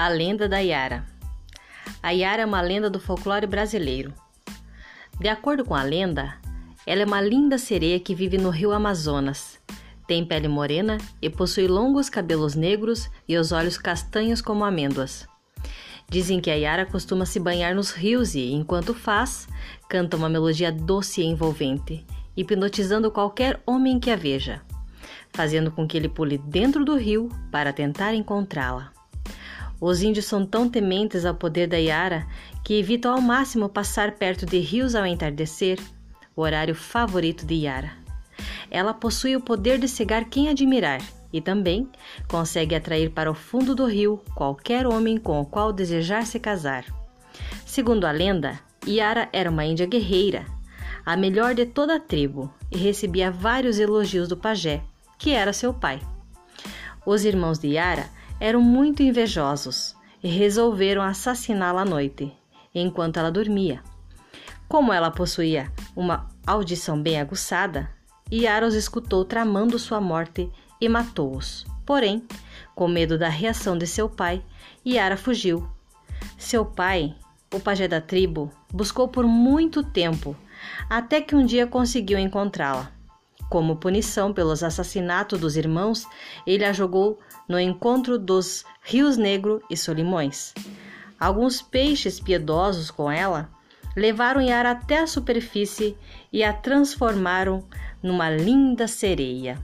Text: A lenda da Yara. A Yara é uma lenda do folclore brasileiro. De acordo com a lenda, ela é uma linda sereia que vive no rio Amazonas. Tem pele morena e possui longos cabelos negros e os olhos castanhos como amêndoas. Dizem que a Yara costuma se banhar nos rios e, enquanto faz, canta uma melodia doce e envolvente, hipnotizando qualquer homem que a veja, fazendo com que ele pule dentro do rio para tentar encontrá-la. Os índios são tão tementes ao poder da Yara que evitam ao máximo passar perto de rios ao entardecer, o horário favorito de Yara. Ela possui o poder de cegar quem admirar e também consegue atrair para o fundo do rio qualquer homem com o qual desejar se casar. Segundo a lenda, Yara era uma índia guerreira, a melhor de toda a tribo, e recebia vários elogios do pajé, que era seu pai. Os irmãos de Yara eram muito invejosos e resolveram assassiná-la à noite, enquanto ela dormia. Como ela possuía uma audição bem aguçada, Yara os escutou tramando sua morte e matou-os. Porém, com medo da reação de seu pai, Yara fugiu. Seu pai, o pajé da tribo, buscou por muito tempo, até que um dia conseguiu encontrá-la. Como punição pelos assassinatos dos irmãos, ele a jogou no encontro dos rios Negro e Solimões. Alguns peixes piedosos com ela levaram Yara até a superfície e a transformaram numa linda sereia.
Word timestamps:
A 0.00 0.06
lenda 0.06 0.48
da 0.48 0.60
Yara. 0.60 1.04
A 2.00 2.10
Yara 2.10 2.42
é 2.42 2.46
uma 2.46 2.60
lenda 2.60 2.88
do 2.88 3.00
folclore 3.00 3.48
brasileiro. 3.48 4.14
De 5.18 5.26
acordo 5.26 5.64
com 5.64 5.74
a 5.74 5.82
lenda, 5.82 6.36
ela 6.86 7.02
é 7.02 7.04
uma 7.04 7.20
linda 7.20 7.58
sereia 7.58 7.98
que 7.98 8.14
vive 8.14 8.38
no 8.38 8.50
rio 8.50 8.70
Amazonas. 8.70 9.58
Tem 10.06 10.24
pele 10.24 10.46
morena 10.46 10.98
e 11.20 11.28
possui 11.28 11.66
longos 11.66 12.08
cabelos 12.08 12.54
negros 12.54 13.10
e 13.26 13.36
os 13.36 13.50
olhos 13.50 13.76
castanhos 13.76 14.40
como 14.40 14.64
amêndoas. 14.64 15.26
Dizem 16.08 16.40
que 16.40 16.52
a 16.52 16.54
Yara 16.54 16.86
costuma 16.86 17.26
se 17.26 17.40
banhar 17.40 17.74
nos 17.74 17.90
rios 17.90 18.36
e, 18.36 18.52
enquanto 18.52 18.94
faz, 18.94 19.48
canta 19.88 20.16
uma 20.16 20.28
melodia 20.28 20.70
doce 20.70 21.22
e 21.22 21.26
envolvente, 21.26 22.06
hipnotizando 22.36 23.10
qualquer 23.10 23.60
homem 23.66 23.98
que 23.98 24.12
a 24.12 24.16
veja, 24.16 24.62
fazendo 25.32 25.72
com 25.72 25.88
que 25.88 25.96
ele 25.96 26.08
pule 26.08 26.38
dentro 26.38 26.84
do 26.84 26.96
rio 26.96 27.28
para 27.50 27.72
tentar 27.72 28.14
encontrá-la. 28.14 28.96
Os 29.80 30.02
índios 30.02 30.26
são 30.26 30.44
tão 30.44 30.68
tementes 30.68 31.24
ao 31.24 31.34
poder 31.34 31.68
da 31.68 31.76
Yara 31.76 32.26
que 32.64 32.78
evitam 32.78 33.14
ao 33.14 33.20
máximo 33.20 33.68
passar 33.68 34.12
perto 34.12 34.44
de 34.44 34.58
rios 34.58 34.94
ao 34.94 35.06
entardecer, 35.06 35.78
o 36.34 36.42
horário 36.42 36.74
favorito 36.74 37.46
de 37.46 37.54
Yara. 37.54 37.92
Ela 38.70 38.92
possui 38.92 39.36
o 39.36 39.40
poder 39.40 39.78
de 39.78 39.88
cegar 39.88 40.24
quem 40.24 40.48
admirar 40.48 41.00
e 41.32 41.40
também 41.40 41.88
consegue 42.26 42.74
atrair 42.74 43.10
para 43.10 43.30
o 43.30 43.34
fundo 43.34 43.74
do 43.74 43.86
rio 43.86 44.20
qualquer 44.34 44.86
homem 44.86 45.16
com 45.16 45.40
o 45.40 45.46
qual 45.46 45.72
desejar 45.72 46.26
se 46.26 46.38
casar. 46.38 46.84
Segundo 47.64 48.04
a 48.04 48.10
lenda, 48.10 48.58
Yara 48.86 49.28
era 49.32 49.50
uma 49.50 49.64
índia 49.64 49.86
guerreira, 49.86 50.46
a 51.04 51.16
melhor 51.16 51.54
de 51.54 51.66
toda 51.66 51.96
a 51.96 52.00
tribo, 52.00 52.52
e 52.70 52.76
recebia 52.76 53.30
vários 53.30 53.78
elogios 53.78 54.28
do 54.28 54.36
pajé, 54.36 54.82
que 55.18 55.30
era 55.32 55.52
seu 55.52 55.72
pai. 55.72 56.00
Os 57.04 57.24
irmãos 57.24 57.58
de 57.58 57.68
Yara 57.68 58.08
eram 58.40 58.60
muito 58.60 59.02
invejosos 59.02 59.96
e 60.22 60.28
resolveram 60.28 61.02
assassiná-la 61.02 61.82
à 61.82 61.84
noite, 61.84 62.32
enquanto 62.74 63.18
ela 63.18 63.30
dormia. 63.30 63.82
Como 64.68 64.92
ela 64.92 65.10
possuía 65.10 65.72
uma 65.96 66.28
audição 66.46 67.00
bem 67.00 67.20
aguçada, 67.20 67.90
Yara 68.30 68.66
os 68.66 68.74
escutou 68.74 69.24
tramando 69.24 69.78
sua 69.78 70.00
morte 70.00 70.50
e 70.80 70.88
matou-os. 70.88 71.66
Porém, 71.86 72.22
com 72.74 72.86
medo 72.86 73.16
da 73.16 73.28
reação 73.28 73.78
de 73.78 73.86
seu 73.86 74.08
pai, 74.08 74.42
Yara 74.86 75.16
fugiu. 75.16 75.66
Seu 76.36 76.64
pai, 76.64 77.14
o 77.54 77.58
pajé 77.58 77.88
da 77.88 78.00
tribo, 78.00 78.52
buscou 78.70 79.08
por 79.08 79.26
muito 79.26 79.82
tempo, 79.82 80.36
até 80.90 81.20
que 81.20 81.34
um 81.34 81.46
dia 81.46 81.66
conseguiu 81.66 82.18
encontrá-la. 82.18 82.97
Como 83.48 83.76
punição 83.76 84.32
pelos 84.32 84.62
assassinatos 84.62 85.40
dos 85.40 85.56
irmãos, 85.56 86.06
ele 86.46 86.64
a 86.64 86.72
jogou 86.72 87.18
no 87.48 87.58
encontro 87.58 88.18
dos 88.18 88.64
rios 88.82 89.16
Negro 89.16 89.62
e 89.70 89.76
Solimões. 89.76 90.52
Alguns 91.18 91.62
peixes 91.62 92.20
piedosos 92.20 92.90
com 92.90 93.10
ela 93.10 93.50
levaram 93.96 94.40
Yara 94.40 94.72
até 94.72 94.98
a 94.98 95.06
superfície 95.06 95.96
e 96.32 96.44
a 96.44 96.52
transformaram 96.52 97.64
numa 98.02 98.30
linda 98.30 98.86
sereia. 98.86 99.58